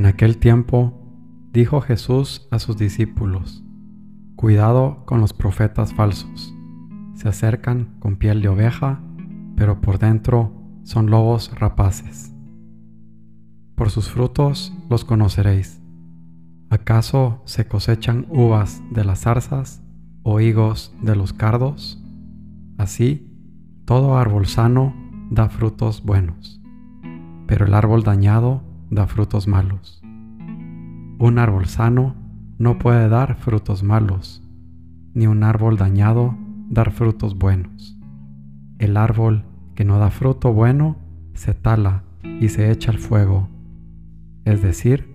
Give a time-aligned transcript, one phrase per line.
[0.00, 0.94] En aquel tiempo
[1.52, 3.62] dijo Jesús a sus discípulos,
[4.34, 6.54] Cuidado con los profetas falsos.
[7.12, 9.02] Se acercan con piel de oveja,
[9.56, 10.54] pero por dentro
[10.84, 12.34] son lobos rapaces.
[13.74, 15.82] Por sus frutos los conoceréis.
[16.70, 19.82] ¿Acaso se cosechan uvas de las zarzas
[20.22, 22.02] o higos de los cardos?
[22.78, 23.30] Así,
[23.84, 24.94] todo árbol sano
[25.30, 26.58] da frutos buenos,
[27.46, 30.02] pero el árbol dañado da frutos malos.
[31.18, 32.14] Un árbol sano
[32.58, 34.42] no puede dar frutos malos,
[35.14, 36.36] ni un árbol dañado
[36.68, 37.96] dar frutos buenos.
[38.78, 39.44] El árbol
[39.74, 40.96] que no da fruto bueno
[41.34, 42.04] se tala
[42.40, 43.48] y se echa al fuego,
[44.44, 45.08] es decir,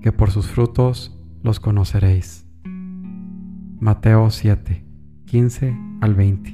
[0.00, 2.46] que por sus frutos los conoceréis.
[3.80, 4.84] Mateo 7,
[5.26, 6.53] 15 al 20.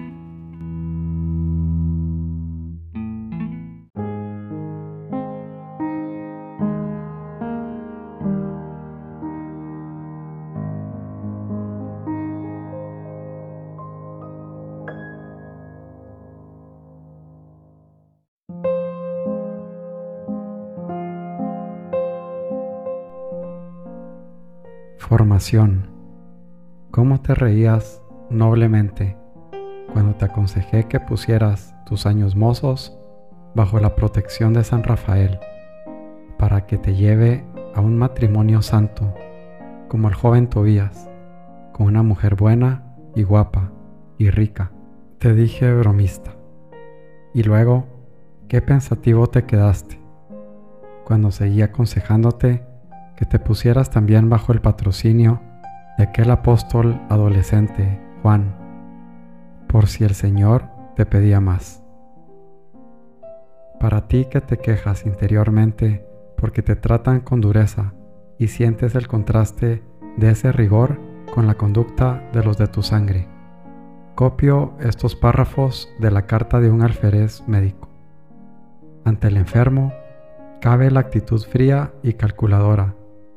[25.11, 25.89] Formación.
[26.89, 29.17] ¿Cómo te reías noblemente
[29.91, 32.97] cuando te aconsejé que pusieras tus años mozos
[33.53, 35.37] bajo la protección de San Rafael
[36.37, 37.43] para que te lleve
[37.75, 39.13] a un matrimonio santo,
[39.89, 41.09] como el joven Tobías,
[41.73, 43.69] con una mujer buena y guapa
[44.17, 44.71] y rica?
[45.17, 46.37] Te dije bromista.
[47.33, 47.85] Y luego,
[48.47, 49.99] qué pensativo te quedaste
[51.03, 52.70] cuando seguí aconsejándote
[53.21, 55.43] que te pusieras también bajo el patrocinio
[55.99, 58.55] de aquel apóstol adolescente, Juan,
[59.67, 60.63] por si el Señor
[60.95, 61.83] te pedía más.
[63.79, 66.03] Para ti que te quejas interiormente
[66.35, 67.93] porque te tratan con dureza
[68.39, 69.83] y sientes el contraste
[70.17, 70.99] de ese rigor
[71.31, 73.27] con la conducta de los de tu sangre.
[74.15, 77.87] Copio estos párrafos de la carta de un alférez médico.
[79.05, 79.93] Ante el enfermo,
[80.59, 82.95] cabe la actitud fría y calculadora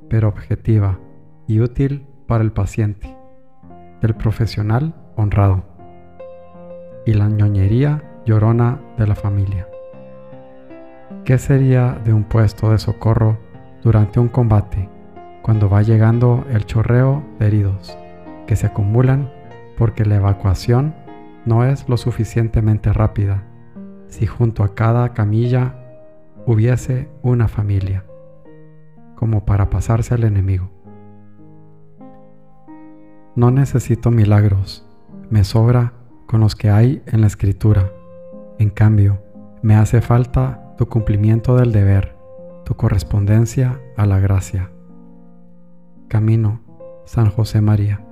[0.09, 0.99] pero objetiva
[1.47, 3.17] y útil para el paciente,
[4.01, 5.65] del profesional honrado
[7.07, 9.69] y la ñoñería llorona de la familia.
[11.25, 13.39] ¿Qué sería de un puesto de socorro
[13.83, 14.89] durante un combate
[15.43, 17.97] cuando va llegando el chorreo de heridos
[18.47, 19.31] que se acumulan
[19.77, 20.95] porque la evacuación
[21.45, 23.45] no es lo suficientemente rápida
[24.07, 25.75] si junto a cada camilla
[26.47, 28.05] hubiese una familia?
[29.25, 30.69] Como para pasarse al enemigo.
[33.35, 34.87] No necesito milagros,
[35.31, 35.95] me sobra
[36.27, 37.91] con los que hay en la escritura.
[38.59, 39.23] En cambio,
[39.63, 42.15] me hace falta tu cumplimiento del deber,
[42.67, 44.71] tu correspondencia a la gracia.
[46.09, 46.61] Camino,
[47.07, 48.04] San José María.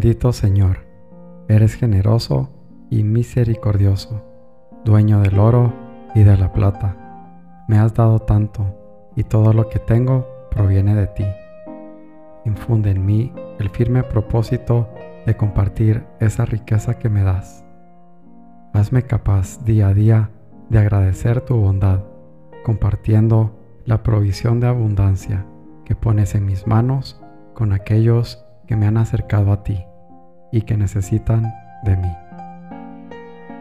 [0.00, 0.86] Bendito Señor,
[1.48, 2.50] eres generoso
[2.88, 4.22] y misericordioso,
[4.84, 5.72] dueño del oro
[6.14, 7.64] y de la plata.
[7.66, 11.24] Me has dado tanto, y todo lo que tengo proviene de ti.
[12.44, 14.88] Infunde en mí el firme propósito
[15.26, 17.64] de compartir esa riqueza que me das.
[18.74, 20.30] Hazme capaz día a día
[20.68, 22.04] de agradecer tu bondad,
[22.62, 25.44] compartiendo la provisión de abundancia
[25.84, 27.20] que pones en mis manos
[27.52, 29.84] con aquellos que me han acercado a ti
[30.52, 32.12] y que necesitan de mí.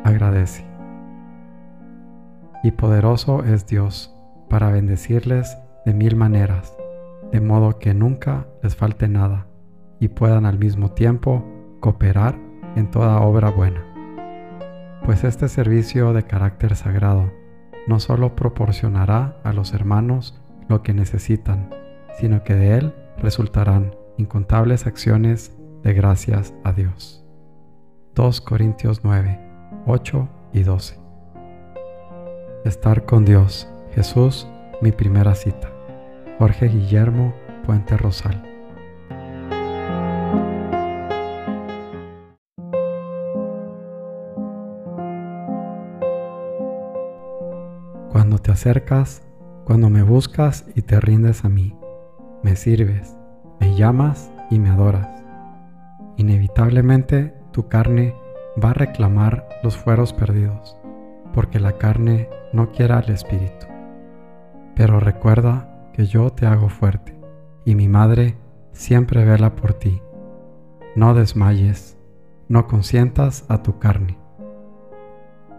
[0.04, 0.66] Agradece.
[2.62, 4.14] Y poderoso es Dios
[4.50, 6.76] para bendecirles de mil maneras,
[7.32, 9.48] de modo que nunca les falte nada
[10.00, 11.46] y puedan al mismo tiempo
[11.80, 12.38] cooperar
[12.76, 13.84] en toda obra buena.
[15.06, 17.32] Pues este servicio de carácter sagrado
[17.88, 21.70] no solo proporcionará a los hermanos lo que necesitan,
[22.20, 27.24] sino que de él resultarán incontables acciones de gracias a Dios.
[28.16, 29.40] 2 Corintios 9,
[29.86, 31.00] 8 y 12.
[32.66, 34.48] Estar con Dios, Jesús
[34.82, 35.72] mi primera cita.
[36.38, 37.34] Jorge Guillermo
[37.66, 38.44] Puente Rosal.
[48.12, 49.24] Cuando te acercas,
[49.66, 51.76] cuando me buscas y te rindes a mí,
[52.44, 53.17] me sirves,
[53.60, 55.08] me llamas y me adoras.
[56.18, 58.16] Inevitablemente tu carne
[58.64, 60.78] va a reclamar los fueros perdidos,
[61.34, 63.68] porque la carne no quiere al espíritu.
[64.76, 67.20] Pero recuerda que yo te hago fuerte,
[67.66, 68.38] y mi madre
[68.72, 70.02] siempre vela por ti.
[70.96, 71.98] No desmayes,
[72.48, 74.18] no consientas a tu carne.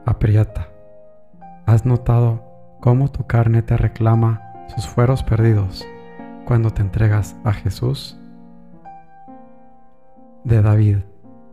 [0.07, 0.69] Aprieta.
[1.67, 2.43] ¿Has notado
[2.81, 4.43] cómo tu carne te reclama
[4.75, 5.87] sus fueros perdidos
[6.49, 8.17] cuando te entregas a Jesús?
[10.45, 11.01] De David,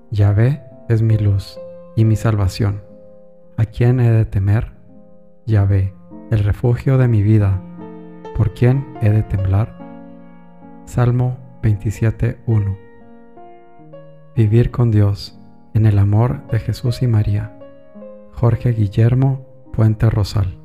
[0.10, 1.60] Yahvé es mi luz
[1.98, 2.82] y mi salvación.
[3.58, 4.72] ¿A quién he de temer?
[5.46, 5.94] Yahvé
[6.32, 7.62] el refugio de mi vida,
[8.38, 9.78] ¿por quién he de temblar?
[10.86, 12.78] Salmo 27.1
[14.34, 15.38] Vivir con Dios
[15.74, 17.60] en el amor de Jesús y María.
[18.32, 20.65] Jorge Guillermo Puente Rosal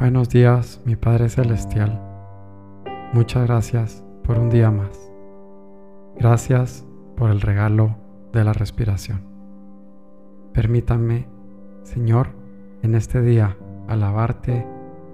[0.00, 2.00] Buenos días, mi Padre Celestial.
[3.12, 5.12] Muchas gracias por un día más.
[6.18, 6.86] Gracias
[7.18, 7.96] por el regalo
[8.32, 9.20] de la respiración.
[10.54, 11.28] Permítanme,
[11.82, 12.28] Señor,
[12.82, 13.58] en este día
[13.88, 14.66] alabarte,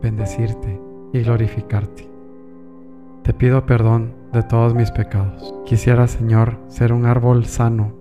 [0.03, 0.81] bendecirte
[1.13, 2.09] y glorificarte.
[3.25, 5.53] Te pido perdón de todos mis pecados.
[5.65, 7.93] Quisiera, Señor, ser un árbol sano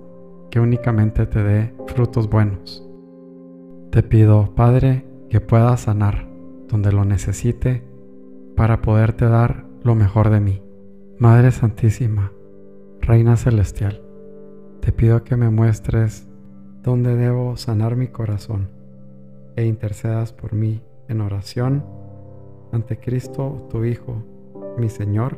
[0.52, 2.88] que únicamente te dé frutos buenos.
[3.90, 6.35] Te pido, Padre, que puedas sanar
[6.68, 7.84] donde lo necesite
[8.56, 10.62] para poderte dar lo mejor de mí.
[11.20, 12.32] Madre Santísima,
[13.02, 14.02] Reina Celestial,
[14.82, 16.28] te pido que me muestres
[16.84, 18.70] dónde debo sanar mi corazón
[19.56, 21.86] e intercedas por mí en oración
[22.72, 24.24] ante Cristo, tu Hijo,
[24.78, 25.38] mi Señor,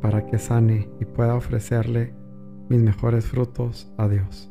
[0.00, 2.14] para que sane y pueda ofrecerle
[2.68, 4.50] mis mejores frutos a Dios.